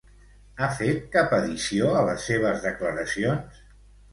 [0.63, 3.63] Ha fet cap addició a les seves declaracions?